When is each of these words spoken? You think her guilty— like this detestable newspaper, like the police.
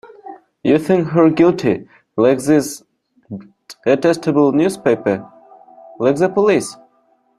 You 0.63 0.79
think 0.79 1.09
her 1.09 1.29
guilty— 1.29 1.87
like 2.17 2.39
this 2.39 2.81
detestable 3.85 4.51
newspaper, 4.51 5.31
like 5.99 6.15
the 6.15 6.27
police. 6.27 6.75